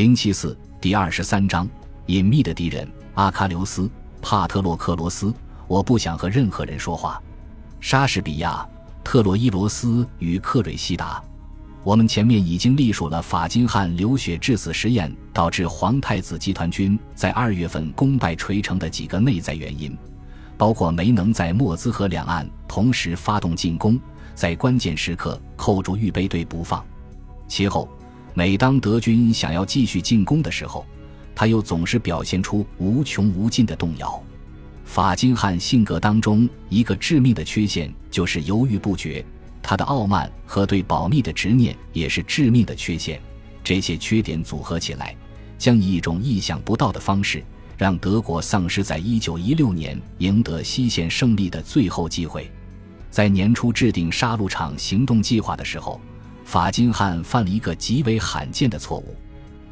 [0.00, 1.68] 零七四第二十三章：
[2.06, 3.86] 隐秘的敌人阿喀琉斯、
[4.22, 5.30] 帕特洛克罗斯。
[5.68, 7.22] 我不想和任何人说话。
[7.80, 8.66] 莎士比亚、
[9.04, 11.22] 特洛伊罗斯与克瑞西达。
[11.84, 19.94] 我们前面已经历数了法金汉流血致死实验导致皇太子集团军在二月份功败垂成的几个内在原因，
[20.56, 24.00] 包括没能在莫兹河两岸同时发动进攻，
[24.34, 26.82] 在关键时刻扣住预备队不放。
[27.46, 27.86] 其后，
[28.40, 30.86] 每当德军想要继续进攻的时候，
[31.34, 34.18] 他又总是表现出无穷无尽的动摇。
[34.82, 39.22] 法金汉性格当中一个致命的缺陷就是犹豫不决。
[39.60, 43.20] 他的傲慢和对保密的执念也是致命的缺陷，
[43.62, 45.14] 这些缺点组合起来，
[45.58, 47.44] 将以一种意想不到的方式，
[47.76, 52.50] 让德国丧失在一九一六年赢得西线胜利的最后机会。
[53.10, 56.00] 在年初制定杀戮场行动计划的时候，
[56.50, 59.14] 法金汉犯了一个极为罕见的错误，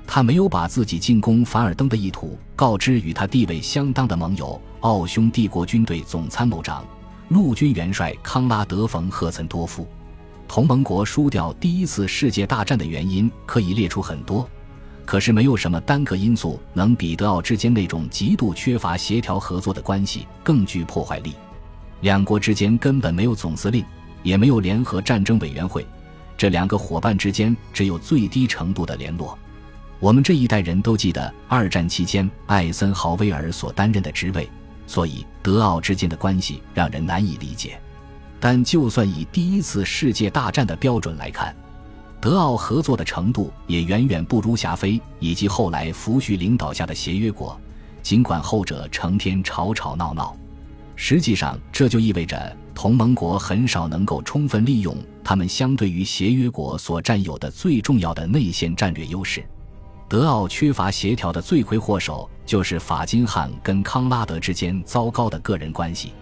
[0.07, 6.85] 他没有把自己进攻凡尔登的意图告知与他地位相当的盟友——奥匈帝国军队总参谋长。
[7.31, 9.89] 陆军元帅康拉德·冯·赫岑多夫，
[10.47, 14.49] 同盟国输掉第一次世界大战的原因可以列出很多，
[15.05, 21.35] 可是没有什么单个因素能比德奥之间那种极度缺乏协调合作的关系更具破坏力。
[22.03, 23.85] 两国之间根本没有总司令，
[24.23, 25.85] 也没有联合战争委员会，
[26.39, 29.37] 这两个伙伴之间只有最低程度的联络。
[29.99, 34.49] 我们这一代人都记得二战期间艾森豪威尔所担任的职位。
[34.87, 37.79] 所以，德奥之间的关系让人难以理解。
[38.41, 41.55] 但就算以第一次世界大战的标准来看，
[42.21, 47.61] 德奥合作的程度也远远不如霞飞以及后来福煦领导下的协约国。
[48.01, 50.35] 尽管后者成天吵吵闹闹，
[50.95, 54.97] 实际上这就意味着同盟国很少能够充分利用
[55.29, 59.45] 他们相对于协约国所占有的最重要的内线战略优势。
[60.09, 66.15] 德奥缺乏协调的罪魁祸首就是法金汉跟康拉德之间糟糕的个人关系。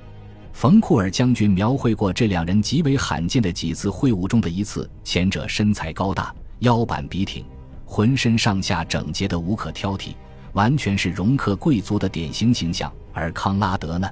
[0.52, 7.44] 冯库尔将军描绘过这两人极为罕见的几次会晤中的一次：前者身材高大，腰板笔挺，
[7.84, 10.16] 浑身上下整洁的无可挑剔，
[10.54, 14.10] 完全是容克贵族的典型形象；而康拉德呢，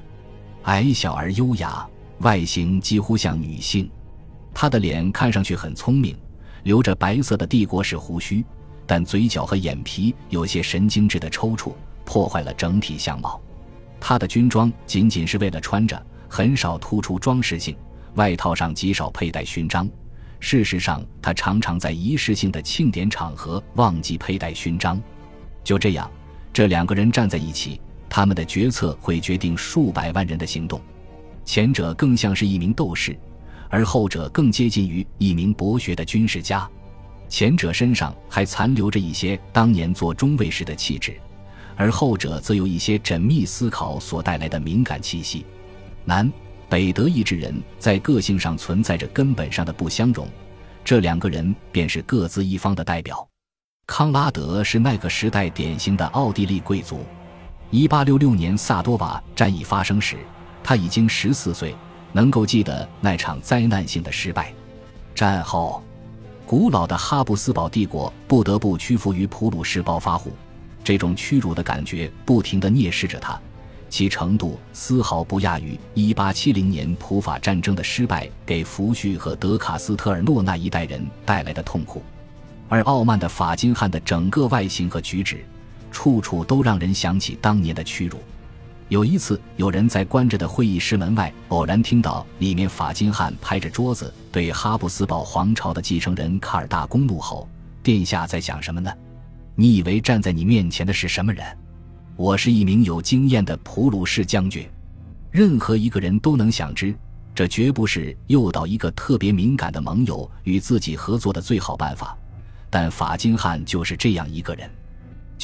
[0.67, 1.85] 矮小而优雅，
[2.19, 3.91] 外形几乎像女性。
[4.55, 6.17] 他的脸看上去很聪明，
[6.63, 8.43] 留着白色的帝国式胡须。
[8.87, 11.73] 但嘴角和眼皮有些神经质的抽搐，
[12.05, 13.41] 破坏了整体相貌。
[13.99, 17.75] 他的军装仅仅是为了穿着，很少突出装饰性。
[18.17, 19.89] 外套上极少佩戴勋章。
[20.39, 25.03] 事实上，他常常在仪式性的庆典场合忘记佩戴勋章。
[25.65, 26.09] 就这样，
[26.53, 30.79] 这两个人站在一起，他们的决策会决定数百万人的行动。
[31.45, 33.19] 前者更像是一名斗士，
[33.75, 36.71] 而后者更接近于一名博学的军事家。
[37.29, 41.21] 前者身上还残留着一些当年做中尉时的气质，
[41.75, 45.45] 而后者则有一些缜密思考所带来的敏感气息。
[46.05, 46.33] 南
[46.69, 50.29] 北德意志人在个性上存在着根本上的不相容，
[50.85, 53.29] 这两个人便是各自一方的代表。
[53.89, 57.01] 康拉德是那个时代典型的奥地利贵族。
[57.73, 60.17] 一八六六年萨多瓦战役发生时，
[60.63, 61.75] 他已经十四岁，
[62.15, 64.51] 能够记得那场灾难性的失败。
[65.15, 65.83] 战后。
[66.47, 70.31] 古老的哈布斯堡帝国不得不屈服于普鲁士暴发户，
[70.85, 73.41] 这种屈辱的感觉不停地蔑视着他，
[73.89, 82.03] 其程度丝毫不亚于1870年普法战争的失败给福煦和德卡斯特尔诺那一代人带来的痛苦。
[82.69, 85.43] 而傲慢的法金汉的整个外形和举止，
[85.91, 88.19] 处处都让人想起当年的屈辱。
[88.91, 97.49] 有一次，有人在关着的会议室门外偶然听到里面法金汉拍着桌子对哈布斯堡皇朝的继承人卡尔大公怒吼
[97.83, 98.93] ：“殿下在想什么呢？
[99.55, 101.45] 你以为站在你面前的是什么人？
[102.15, 104.69] 我是一名有经验的普鲁士将军。
[105.31, 106.95] 任何一个人都能想知，
[107.35, 112.17] 这绝不是诱导一个特别敏感的盟友与自己合作的最好办法。
[112.69, 114.71] 但法金汉就是这样一个人。”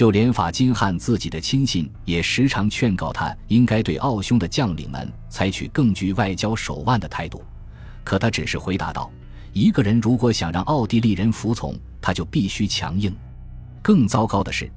[0.00, 7.44] 就连法金汉自己的亲信也时常劝告他，应该对奥匈的将领们采取更具外交手腕的态度。
[8.02, 9.12] 可他只是回答道
[9.52, 13.14] ：“一个人如果想让奥地利人服从，他就必须强硬。
[13.82, 14.72] 更糟糕的是，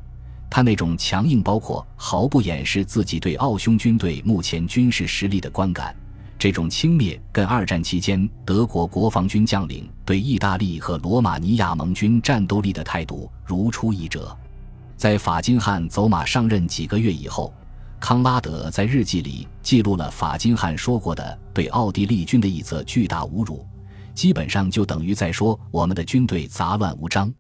[0.50, 5.96] 他那种强硬包括毫不掩饰自己对奥匈军队目前军事实力的观感。
[6.38, 14.38] 这种轻蔑跟二战期间德国国防军将领对意大利和罗马尼亚盟军战斗力的态度如出一辙。”
[14.96, 17.54] 在法金汉走马上任几个月以后，
[18.00, 23.66] 康拉德在日记里记录了法金汉说过的对奥地利军的一则巨大侮辱，
[24.14, 27.34] 基本上就等于在说我们的军队杂乱无章，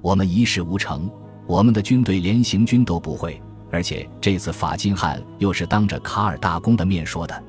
[0.00, 1.10] 我们一事无成，
[1.46, 7.42] 我们的军队连行军都不会，而且这次法金汉又是当着卡尔大公的面说的。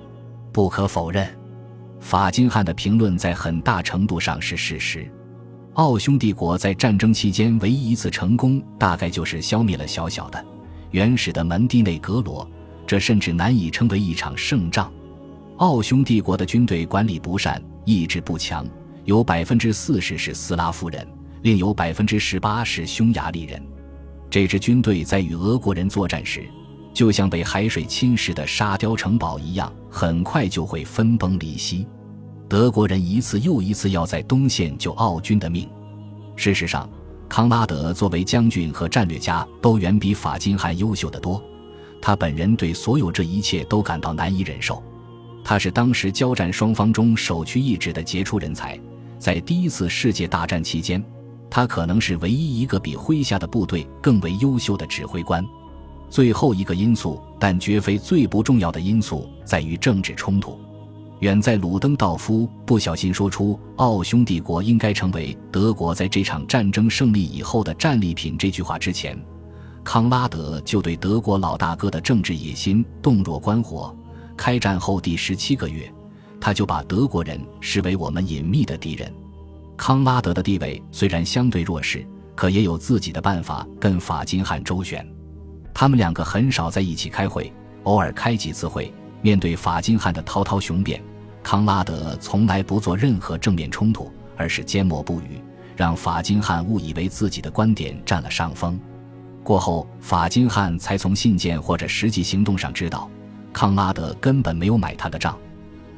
[0.51, 1.27] 不可否认，
[1.99, 5.11] 法金汉的评论在很大程度上是事实。
[5.75, 10.45] 奥匈帝国在战争期间唯一一次成功，大概就是消灭了小小的、
[10.91, 12.45] 原始的门第内格罗，
[12.85, 14.91] 这甚至难以称为一场胜仗。
[15.57, 18.67] 奥匈帝国的军队管理不善，意志不强，
[19.05, 21.07] 有百分之四十是斯拉夫人，
[21.41, 23.61] 另有百分之十八是匈牙利人。
[24.29, 26.43] 这支军队在与俄国人作战时，
[26.93, 31.87] 就像被海水侵蚀的沙雕城堡一样，很快就会分崩离析。
[32.51, 35.69] 德国人一次又一次要在东线救奥军的命。
[36.35, 36.89] 事实上，
[37.29, 41.41] 康拉德作为将军和战略家，都远比法金汉优秀得多。
[42.01, 44.83] 他本人对所有这一切都感到难以忍受。
[45.45, 48.77] 他是当时交战双方中首屈一指的杰出人才，
[49.17, 51.01] 在第一次世界大战期间，
[51.49, 55.41] 他可能是唯一一个比麾下的部队更为优秀的指挥官。
[56.09, 60.59] 最后一个因素，但绝非最不重要的因素，在于政治冲突。
[61.21, 69.15] 远在鲁登道夫不小心说出“奥匈帝国应该成为德国在这场战争胜利以后的战利品”这句话之前，
[69.83, 73.95] 康拉德就对德国老大哥的政治野心洞若观火。
[74.35, 75.93] 开战后第十七个月，
[76.39, 79.13] 他就把德国人视为我们隐秘的敌人。
[79.77, 82.03] 康拉德的地位虽然相对弱势，
[82.35, 85.07] 可也有自己的办法跟法金汉周旋。
[85.71, 87.53] 他们两个很少在一起开会，
[87.83, 88.91] 偶尔开几次会。
[89.23, 90.99] 面对法金汉的滔滔雄辩，
[91.43, 95.41] 康拉德从来不做任何正面冲突，而是缄默不语，
[95.75, 98.79] 让法金汉误以为自己的观点占了上风。
[99.43, 103.09] 过后，法金汉才从信件或者实际行动上知道。
[103.51, 105.37] 康拉德根本没有买他的账，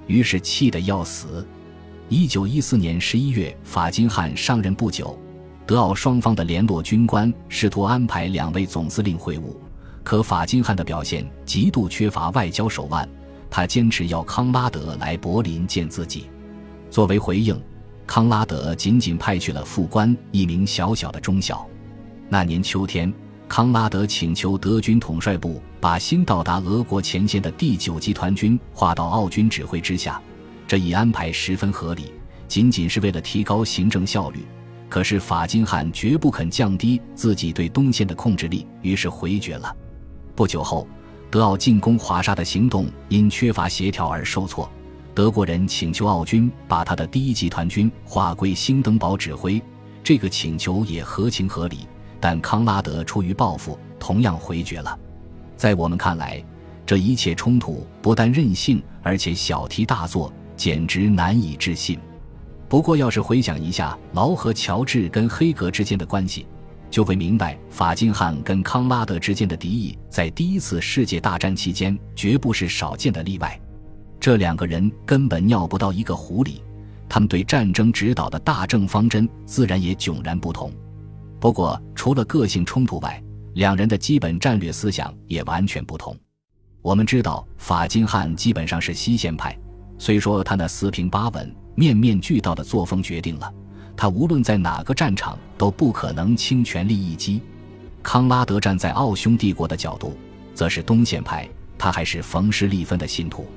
[0.08, 1.46] 于是气得要死。
[2.10, 5.18] 一九一四年十一月，法金汉上任不久，
[5.66, 9.56] 德奥双方的联络军官试图安排两位总司令会晤，
[10.04, 13.08] 可法金汉的表现极度缺乏外交手腕，
[13.56, 16.28] 他坚持要康拉德来柏林见自己。
[16.90, 17.62] 作为回应，
[18.08, 21.64] 康拉德仅仅派去了副官一名小小的中校。
[22.30, 23.14] 那年秋天。
[23.48, 30.20] 康拉德请求德军统帅部把新到达俄国前线的第九集团军划到奥军指挥之下，
[30.68, 32.12] 这一安排十分合理，
[32.48, 34.40] 仅仅是为了提高行政效率。
[34.90, 39.76] 可是法金汉绝不肯降低自己对东线的控制力，于是回绝了。
[40.36, 40.88] 不久后，
[41.34, 44.70] 德奥进攻华沙的行动因缺乏协调而受挫，
[45.16, 49.60] 德国人请求奥军把他的第一集团军划归兴登堡指挥，
[50.04, 51.88] 这个请求也合情合理。
[52.20, 54.96] 但康拉德出于报复，同样回绝了。
[55.58, 56.40] 在我们看来，
[56.86, 61.98] 这一切冲突不但任性，而且小题大做，简直难以置信。
[62.70, 66.46] 不过，要是回想一下劳和乔治跟黑格之间的关系，
[66.94, 73.60] 就会明白法金汉跟康拉德之间的敌意，在第一次世界大战期间绝不是少见的例外。
[74.20, 76.62] 这两个人根本尿不到一个壶里，
[77.10, 80.72] 他们对战争指导的大政方针自然也迥然不同。
[81.40, 83.20] 不过，除了个性冲突外，
[83.56, 86.16] 两人的基本战略思想也完全不同。
[86.84, 89.58] 我们知道，法金汉基本上是西线派，
[89.98, 93.52] 虽说他那四平八稳、面面俱到的作风决定了
[93.96, 97.42] 他无论在哪个战场都不可能倾全力一击。
[98.02, 100.18] 康拉德站在奥匈帝国的角度，
[100.54, 101.48] 则是东线派，
[101.78, 103.48] 他还是冯施利芬的信徒，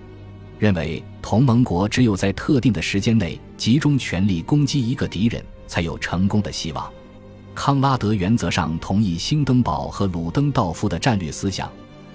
[0.59, 6.89] 认为同盟国只有在特定的时间内集中全力攻击一个敌人，才有成功的希望。
[7.55, 11.69] 康拉德原则上同意兴登堡和鲁登道夫的战略思想，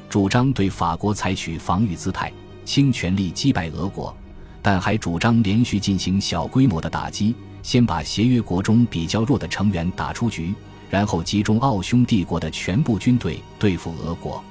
[0.07, 2.31] 主张对法国采取防御姿态，
[2.63, 4.15] 倾全力击败俄国，
[4.61, 10.53] 但还主张连续进行小规模的打击，先把协约国中比较弱的成员打出局，
[10.89, 14.43] 然后集中奥匈帝国的全部军队对付俄国。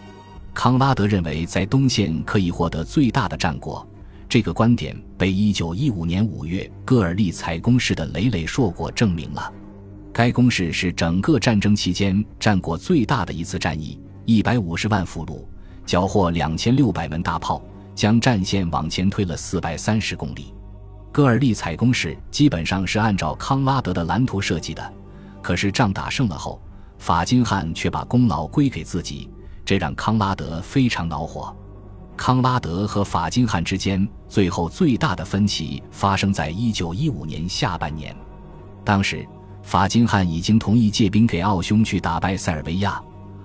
[0.52, 3.86] 康拉德认为，在东线可以获得最大的战果，
[4.28, 9.52] 这个观点被1915年5月戈尔利采攻势的累累硕果证明了。
[10.12, 15.44] 该攻势是整个战争期间战果最大的一次战役，一百五十万俘虏，
[15.86, 17.62] 缴获两千六百门大炮，
[17.94, 20.52] 将战线往前推了四百三十公里。
[21.12, 24.92] 戈尔利采攻势基本上是按照康拉德的蓝图设计的，
[25.42, 26.60] 可是仗打胜了后，
[26.98, 29.28] 法金汉却把功劳归给自己，
[29.64, 31.54] 这让康拉德非常恼火。
[32.16, 38.14] 康拉德和法金汉之间最后最大的分歧发生在一九一五年下半年，
[38.84, 39.26] 当时。
[39.62, 43.00] 法金汉已经同意借兵给奥匈去打败塞尔维亚，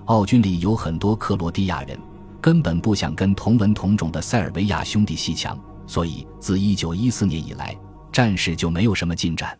[0.06, 1.96] 奥军里有很多克罗地亚人，
[2.40, 5.56] 根本不想跟同文同种的塞尔维亚兄弟戏强，
[5.86, 7.76] 所以自1914年以来，
[8.12, 9.56] 战事就没有什么进展。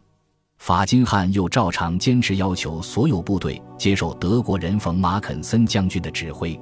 [0.59, 6.59] 法金汉又照常坚持要求所有部队接受德国人冯马肯森将军的指挥。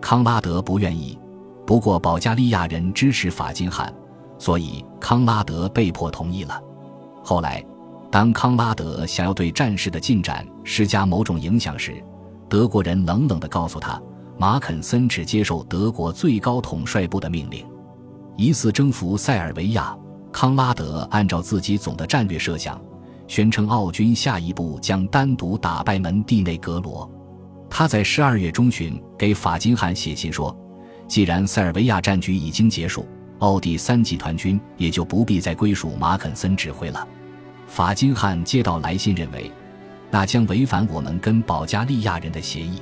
[0.00, 1.18] 康拉德不愿意，
[1.64, 3.94] 不过保加利亚人支持法金汉，
[4.38, 6.60] 所以康拉德被迫同意了。
[7.22, 7.64] 后来，
[8.10, 12.02] 当康拉德想要对战事的进展施加某种影响时，
[12.48, 14.00] 德国人冷冷地告诉他，
[14.36, 17.64] 马肯森只接受德国最高统帅部的命令。
[18.38, 19.98] 疑似征服塞尔维亚，
[20.32, 22.80] 康拉德按照自己总的战略设想。
[23.26, 27.10] 宣称奥军下一步将单独打败门蒂内格罗。
[27.68, 30.56] 他在十二月中旬给法金汉写信说
[31.08, 33.04] ：“既然塞尔维亚战局已经结束，
[33.40, 37.06] 奥第三集团军也就不必再归属马肯森指挥了。”
[37.66, 39.50] 法金汉接到来信，认为
[40.12, 42.80] 那将违反我们跟保加利亚人的协议。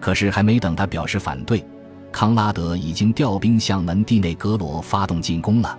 [0.00, 1.66] 可是还没等他表示反对，
[2.14, 5.76] 康拉德已经调兵向门蒂内格罗发动进攻了。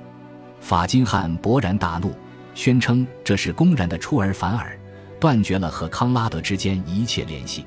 [0.60, 2.13] 法金汉勃然大怒。
[2.54, 4.77] 宣称这是公然的出尔反尔，
[5.20, 7.65] 断绝了和康拉德之间一切联系。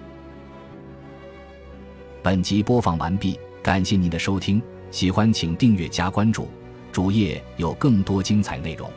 [2.22, 6.48] 本集播放完毕，感谢您的收听，喜欢请订阅加关注，
[6.90, 8.90] 主页有更多精彩内容。